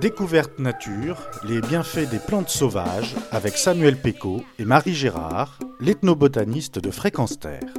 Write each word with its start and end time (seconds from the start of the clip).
Découverte 0.00 0.60
nature, 0.60 1.16
les 1.42 1.60
bienfaits 1.60 2.08
des 2.08 2.20
plantes 2.20 2.50
sauvages 2.50 3.16
avec 3.32 3.56
Samuel 3.56 3.96
Péco 3.96 4.44
et 4.60 4.64
Marie 4.64 4.94
Gérard, 4.94 5.58
l'ethnobotaniste 5.80 6.78
de 6.78 6.92
Fréquence 6.92 7.40
Terre. 7.40 7.74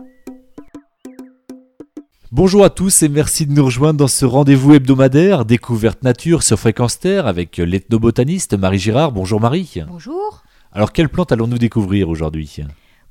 Bonjour 2.34 2.66
à 2.66 2.70
tous 2.70 3.04
et 3.04 3.10
merci 3.10 3.46
de 3.46 3.54
nous 3.54 3.64
rejoindre 3.64 4.00
dans 4.00 4.10
ce 4.10 4.26
rendez-vous 4.26 4.74
hebdomadaire 4.74 5.46
Découverte 5.46 6.04
nature 6.04 6.44
sur 6.44 6.60
Fréquence 6.60 7.00
Terre 7.00 7.26
avec 7.26 7.56
l'ethnobotaniste 7.56 8.54
Marie 8.58 8.80
Gérard. 8.80 9.14
Bonjour 9.14 9.40
Marie. 9.40 9.82
Bonjour. 9.88 10.44
Alors 10.74 10.92
quelle 10.92 11.08
plante 11.08 11.32
allons-nous 11.32 11.58
découvrir 11.58 12.10
aujourd'hui? 12.10 12.64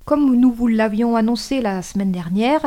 Comme 0.04 0.36
nous 0.36 0.52
vous 0.52 0.66
l'avions 0.66 1.16
annoncé 1.16 1.62
la 1.62 1.80
semaine 1.80 2.12
dernière, 2.12 2.60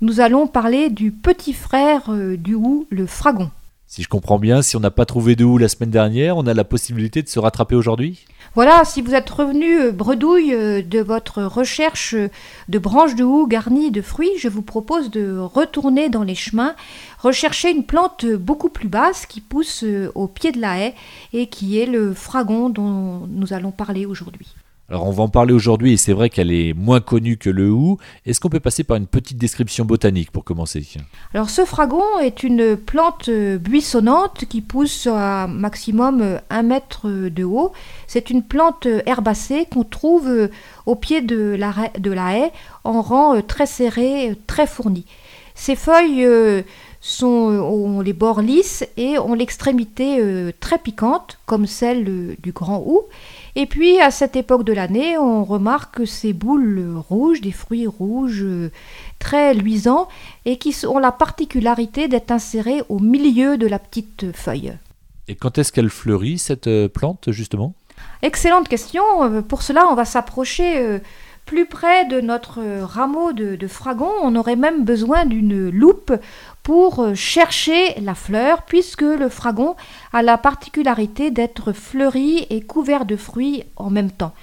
nous 0.00 0.20
allons 0.20 0.46
parler 0.46 0.90
du 0.90 1.10
petit 1.10 1.52
frère 1.52 2.10
euh, 2.10 2.36
du 2.36 2.54
hou, 2.54 2.86
le 2.90 3.06
fragon. 3.06 3.50
Si 3.90 4.02
je 4.02 4.08
comprends 4.08 4.38
bien, 4.38 4.60
si 4.60 4.76
on 4.76 4.80
n'a 4.80 4.90
pas 4.90 5.06
trouvé 5.06 5.34
de 5.34 5.46
hou 5.46 5.56
la 5.56 5.66
semaine 5.66 5.90
dernière, 5.90 6.36
on 6.36 6.46
a 6.46 6.52
la 6.52 6.64
possibilité 6.64 7.22
de 7.22 7.28
se 7.28 7.38
rattraper 7.38 7.74
aujourd'hui? 7.74 8.26
Voilà, 8.54 8.84
si 8.84 9.00
vous 9.00 9.14
êtes 9.14 9.30
revenu 9.30 9.80
euh, 9.80 9.92
bredouille 9.92 10.52
euh, 10.52 10.82
de 10.82 10.98
votre 11.00 11.42
recherche 11.42 12.12
euh, 12.12 12.28
de 12.68 12.78
branches 12.78 13.14
de 13.14 13.24
hou 13.24 13.46
garnies 13.46 13.90
de 13.90 14.02
fruits, 14.02 14.36
je 14.38 14.48
vous 14.48 14.60
propose 14.60 15.10
de 15.10 15.38
retourner 15.38 16.10
dans 16.10 16.22
les 16.22 16.34
chemins, 16.34 16.74
rechercher 17.18 17.70
une 17.70 17.86
plante 17.86 18.26
beaucoup 18.26 18.68
plus 18.68 18.88
basse 18.88 19.24
qui 19.24 19.40
pousse 19.40 19.82
au 20.14 20.28
pied 20.28 20.52
de 20.52 20.60
la 20.60 20.80
haie 20.80 20.94
et 21.32 21.46
qui 21.46 21.80
est 21.80 21.86
le 21.86 22.12
fragon 22.12 22.68
dont 22.68 23.26
nous 23.26 23.54
allons 23.54 23.70
parler 23.70 24.04
aujourd'hui. 24.04 24.54
Alors 24.90 25.06
on 25.06 25.10
va 25.10 25.22
en 25.22 25.28
parler 25.28 25.52
aujourd'hui 25.52 25.92
et 25.92 25.96
c'est 25.98 26.14
vrai 26.14 26.30
qu'elle 26.30 26.50
est 26.50 26.72
moins 26.72 27.00
connue 27.00 27.36
que 27.36 27.50
le 27.50 27.70
hou. 27.70 27.98
Est-ce 28.24 28.40
qu'on 28.40 28.48
peut 28.48 28.58
passer 28.58 28.84
par 28.84 28.96
une 28.96 29.06
petite 29.06 29.36
description 29.36 29.84
botanique 29.84 30.30
pour 30.30 30.44
commencer 30.44 30.82
Alors 31.34 31.50
ce 31.50 31.66
fragon 31.66 32.18
est 32.22 32.42
une 32.42 32.74
plante 32.74 33.28
buissonnante 33.28 34.46
qui 34.48 34.62
pousse 34.62 35.06
à 35.06 35.46
maximum 35.46 36.40
1 36.48 36.62
mètre 36.62 37.06
de 37.06 37.44
haut. 37.44 37.72
C'est 38.06 38.30
une 38.30 38.42
plante 38.42 38.86
herbacée 39.04 39.66
qu'on 39.70 39.84
trouve 39.84 40.48
au 40.86 40.94
pied 40.94 41.20
de 41.20 41.54
la, 41.58 41.74
de 41.98 42.10
la 42.10 42.38
haie 42.38 42.52
en 42.84 43.02
rang 43.02 43.42
très 43.42 43.66
serré, 43.66 44.36
très 44.46 44.66
fourni. 44.66 45.04
Ses 45.60 45.74
feuilles 45.74 46.26
sont, 47.00 47.26
ont 47.26 48.00
les 48.00 48.12
bords 48.12 48.40
lisses 48.40 48.86
et 48.96 49.18
ont 49.18 49.34
l'extrémité 49.34 50.22
très 50.60 50.78
piquante 50.78 51.38
comme 51.46 51.66
celle 51.66 52.36
du 52.38 52.52
grand 52.52 52.82
hou. 52.86 53.02
Et 53.56 53.66
puis 53.66 54.00
à 54.00 54.12
cette 54.12 54.36
époque 54.36 54.62
de 54.62 54.72
l'année, 54.72 55.18
on 55.18 55.42
remarque 55.42 56.06
ces 56.06 56.32
boules 56.32 56.94
rouges, 57.08 57.40
des 57.40 57.50
fruits 57.50 57.88
rouges 57.88 58.46
très 59.18 59.52
luisants 59.52 60.08
et 60.44 60.58
qui 60.58 60.74
ont 60.86 60.98
la 60.98 61.10
particularité 61.10 62.06
d'être 62.06 62.30
insérés 62.30 62.82
au 62.88 63.00
milieu 63.00 63.58
de 63.58 63.66
la 63.66 63.80
petite 63.80 64.32
feuille. 64.32 64.74
Et 65.28 65.34
quand 65.34 65.58
est-ce 65.58 65.72
qu'elle 65.72 65.90
fleurit 65.90 66.38
cette 66.38 66.66
euh, 66.66 66.88
plante 66.88 67.30
justement? 67.30 67.74
Excellente 68.22 68.68
question. 68.68 69.02
Euh, 69.24 69.42
pour 69.42 69.62
cela, 69.62 69.86
on 69.90 69.94
va 69.94 70.06
s'approcher 70.06 70.78
euh, 70.78 70.98
plus 71.48 71.64
près 71.64 72.04
de 72.04 72.20
notre 72.20 72.60
rameau 72.82 73.32
de, 73.32 73.66
fragon. 73.66 74.10
On 74.22 74.36
aurait 74.36 74.54
même 74.54 74.84
besoin 74.84 75.24
d'une 75.24 75.70
loupe 75.70 76.12
pour 76.62 77.00
euh, 77.00 77.14
chercher 77.14 77.98
la 78.02 78.14
fleur, 78.14 78.64
puisque 78.64 79.00
le 79.00 79.30
fragon 79.30 79.74
a 80.12 80.22
la 80.22 80.36
particularité 80.36 81.30
d'être 81.30 81.72
fleuri 81.72 82.46
et 82.50 82.60
couvert 82.60 83.06
de 83.06 83.16
fruits 83.16 83.64
en 83.76 83.88
même 83.88 84.10
temps. 84.10 84.34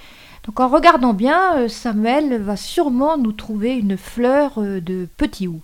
Donc 0.47 0.59
en 0.59 0.67
regardant 0.67 1.13
bien, 1.13 1.57
euh, 1.57 1.67
Samuel 1.67 2.41
va 2.41 2.57
sûrement 2.57 3.19
nous 3.19 3.33
trouver 3.33 3.75
une 3.77 3.97
fleur 3.97 4.53
euh, 4.57 4.81
de 4.81 5.07
petit 5.15 5.47
hou. 5.47 5.61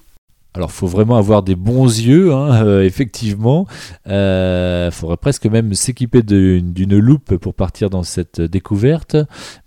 Alors, 0.54 0.70
il 0.70 0.74
faut 0.74 0.88
vraiment 0.88 1.16
avoir 1.16 1.44
des 1.44 1.56
bons 1.56 1.86
yeux, 1.86 2.34
hein, 2.34 2.82
effectivement. 2.82 3.68
Il 4.06 4.90
faudrait 4.92 5.18
presque 5.18 5.46
même 5.46 5.74
s'équiper 5.74 6.24
d'une 6.24 6.98
loupe 6.98 7.38
pour 7.38 7.54
partir 7.54 7.90
dans 7.90 8.04
cette 8.04 8.42
découverte. 8.42 9.16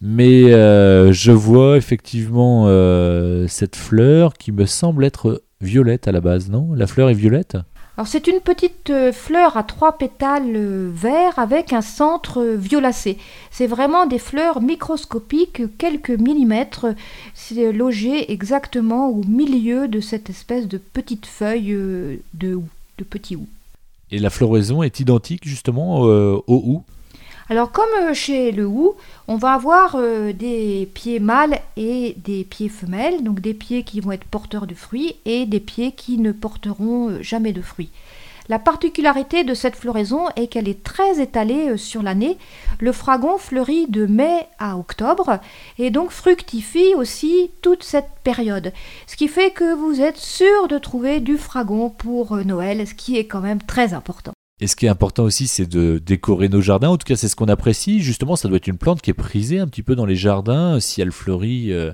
Mais 0.00 0.50
je 0.50 1.32
vois 1.32 1.76
effectivement 1.76 2.66
cette 3.48 3.76
fleur 3.76 4.34
qui 4.34 4.52
me 4.52 4.66
semble 4.66 5.04
être 5.04 5.42
violette 5.60 6.06
à 6.08 6.12
la 6.12 6.20
base, 6.20 6.50
non? 6.50 6.74
La 6.74 6.86
fleur 6.86 7.08
est 7.08 7.14
violette? 7.14 7.56
Alors 7.96 8.08
c'est 8.08 8.26
une 8.26 8.40
petite 8.40 8.90
euh, 8.90 9.12
fleur 9.12 9.56
à 9.56 9.62
trois 9.62 9.96
pétales 9.96 10.56
euh, 10.56 10.90
verts 10.92 11.38
avec 11.38 11.72
un 11.72 11.80
centre 11.80 12.40
euh, 12.40 12.56
violacé. 12.56 13.18
C'est 13.52 13.68
vraiment 13.68 14.06
des 14.06 14.18
fleurs 14.18 14.60
microscopiques, 14.60 15.62
quelques 15.78 16.10
millimètres, 16.10 16.86
c'est 17.34 17.72
logé 17.72 18.32
exactement 18.32 19.08
au 19.08 19.22
milieu 19.22 19.86
de 19.86 20.00
cette 20.00 20.28
espèce 20.28 20.66
de 20.66 20.78
petite 20.78 21.26
feuille 21.26 21.76
de 22.34 22.60
de 22.98 23.04
petit 23.04 23.36
hou. 23.36 23.46
Et 24.10 24.18
la 24.18 24.30
floraison 24.30 24.82
est 24.82 25.00
identique 25.00 25.46
justement 25.46 26.00
au 26.00 26.42
hou 26.46 26.84
alors 27.50 27.72
comme 27.72 27.84
euh, 28.00 28.14
chez 28.14 28.52
le 28.52 28.66
hou, 28.66 28.94
on 29.28 29.36
va 29.36 29.52
avoir 29.52 29.96
euh, 29.96 30.32
des 30.32 30.88
pieds 30.94 31.20
mâles 31.20 31.58
et 31.76 32.14
des 32.24 32.42
pieds 32.42 32.70
femelles, 32.70 33.22
donc 33.22 33.40
des 33.40 33.52
pieds 33.52 33.82
qui 33.82 34.00
vont 34.00 34.12
être 34.12 34.24
porteurs 34.24 34.66
de 34.66 34.74
fruits 34.74 35.16
et 35.26 35.44
des 35.44 35.60
pieds 35.60 35.92
qui 35.92 36.16
ne 36.16 36.32
porteront 36.32 37.10
euh, 37.10 37.22
jamais 37.22 37.52
de 37.52 37.60
fruits. 37.60 37.90
La 38.48 38.58
particularité 38.58 39.44
de 39.44 39.52
cette 39.52 39.76
floraison 39.76 40.26
est 40.36 40.46
qu'elle 40.46 40.68
est 40.68 40.82
très 40.82 41.20
étalée 41.20 41.78
sur 41.78 42.02
l'année. 42.02 42.36
Le 42.78 42.92
fragon 42.92 43.38
fleurit 43.38 43.86
de 43.88 44.04
mai 44.04 44.46
à 44.58 44.76
octobre 44.78 45.38
et 45.78 45.90
donc 45.90 46.10
fructifie 46.10 46.94
aussi 46.94 47.50
toute 47.62 47.82
cette 47.82 48.10
période. 48.22 48.72
Ce 49.06 49.16
qui 49.16 49.28
fait 49.28 49.50
que 49.50 49.74
vous 49.74 50.02
êtes 50.02 50.18
sûr 50.18 50.68
de 50.68 50.76
trouver 50.76 51.20
du 51.20 51.38
fragon 51.38 51.88
pour 51.88 52.36
Noël, 52.36 52.86
ce 52.86 52.92
qui 52.92 53.16
est 53.16 53.26
quand 53.26 53.40
même 53.40 53.62
très 53.62 53.94
important. 53.94 54.34
Et 54.60 54.68
ce 54.68 54.76
qui 54.76 54.86
est 54.86 54.88
important 54.88 55.24
aussi, 55.24 55.48
c'est 55.48 55.66
de 55.66 55.98
décorer 55.98 56.48
nos 56.48 56.60
jardins. 56.60 56.90
En 56.90 56.96
tout 56.96 57.06
cas, 57.06 57.16
c'est 57.16 57.28
ce 57.28 57.34
qu'on 57.34 57.48
apprécie. 57.48 58.00
Justement, 58.00 58.36
ça 58.36 58.46
doit 58.46 58.58
être 58.58 58.68
une 58.68 58.78
plante 58.78 59.02
qui 59.02 59.10
est 59.10 59.14
prisée 59.14 59.58
un 59.58 59.66
petit 59.66 59.82
peu 59.82 59.96
dans 59.96 60.06
les 60.06 60.14
jardins 60.14 60.78
si 60.78 61.00
elle 61.00 61.10
fleurit 61.10 61.72
euh, 61.72 61.92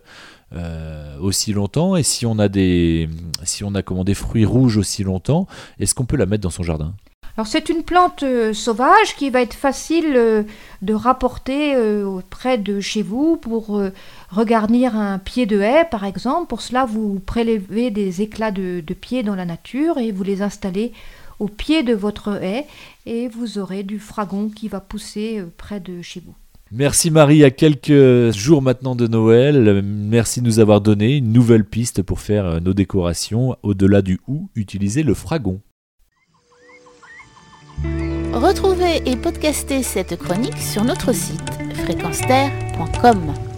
euh, 0.54 1.18
aussi 1.20 1.54
longtemps. 1.54 1.96
Et 1.96 2.02
si 2.02 2.26
on 2.26 2.38
a 2.38 2.48
des, 2.48 3.08
si 3.44 3.64
on 3.64 3.74
a 3.74 3.82
comment, 3.82 4.04
des 4.04 4.14
fruits 4.14 4.44
rouges 4.44 4.76
aussi 4.76 5.04
longtemps, 5.04 5.46
est-ce 5.78 5.94
qu'on 5.94 6.04
peut 6.04 6.18
la 6.18 6.26
mettre 6.26 6.42
dans 6.42 6.50
son 6.50 6.62
jardin? 6.62 6.92
Alors 7.36 7.46
c'est 7.46 7.70
une 7.70 7.82
plante 7.82 8.24
euh, 8.24 8.52
sauvage 8.52 9.16
qui 9.16 9.30
va 9.30 9.40
être 9.40 9.54
facile 9.54 10.44
de 10.82 10.94
rapporter 10.94 11.78
auprès 11.78 12.58
de 12.58 12.80
chez 12.80 13.00
vous 13.00 13.38
pour 13.38 13.80
regarnir 14.30 14.96
un 14.96 15.18
pied 15.18 15.46
de 15.46 15.60
haie 15.60 15.86
par 15.90 16.04
exemple. 16.04 16.48
Pour 16.48 16.60
cela 16.60 16.84
vous 16.84 17.20
prélevez 17.24 17.90
des 17.90 18.20
éclats 18.20 18.50
de, 18.50 18.82
de 18.86 18.94
pied 18.94 19.22
dans 19.22 19.36
la 19.36 19.46
nature 19.46 19.96
et 19.96 20.12
vous 20.12 20.24
les 20.24 20.42
installez 20.42 20.92
au 21.40 21.48
pied 21.48 21.82
de 21.82 21.94
votre 21.94 22.40
haie 22.42 22.66
et 23.06 23.28
vous 23.28 23.58
aurez 23.58 23.82
du 23.82 23.98
fragon 23.98 24.48
qui 24.48 24.68
va 24.68 24.80
pousser 24.80 25.40
euh, 25.40 25.46
près 25.56 25.80
de 25.80 26.02
chez 26.02 26.20
vous. 26.24 26.34
Merci 26.72 27.10
Marie, 27.10 27.42
à 27.42 27.50
quelques 27.50 28.30
jours 28.30 28.62
maintenant 28.62 28.94
de 28.94 29.08
Noël, 29.08 29.82
merci 29.82 30.40
de 30.40 30.46
nous 30.46 30.60
avoir 30.60 30.80
donné 30.80 31.16
une 31.16 31.32
nouvelle 31.32 31.64
piste 31.64 32.02
pour 32.02 32.20
faire 32.20 32.46
euh, 32.46 32.60
nos 32.60 32.74
décorations. 32.74 33.56
Au-delà 33.64 34.02
du 34.02 34.20
ou, 34.28 34.48
utiliser 34.54 35.02
le 35.02 35.14
fragon. 35.14 35.60
Retrouvez 38.32 39.02
et 39.06 39.16
podcastez 39.16 39.82
cette 39.82 40.16
chronique 40.16 40.58
sur 40.58 40.84
notre 40.84 41.12
site 41.12 41.50
fréquenceterre.com. 41.74 43.49